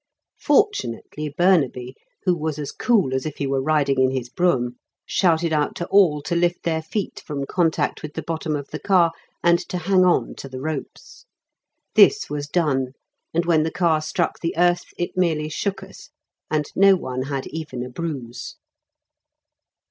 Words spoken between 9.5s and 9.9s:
to